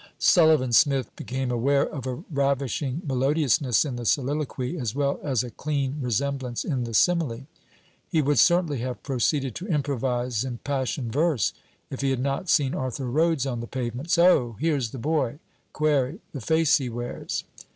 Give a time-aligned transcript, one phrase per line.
[0.17, 5.51] Sullivan Smith became aware of a ravishing melodiousness in the soliloquy, as well as a
[5.51, 7.45] clean resemblance in the simile.
[8.09, 11.53] He would certainly have proceeded to improvize impassioned verse,
[11.91, 14.09] if he had not seen Arthur Rhodes on the pavement.
[14.09, 15.37] 'So, here's the boy.
[15.71, 17.43] Query, the face he wears.'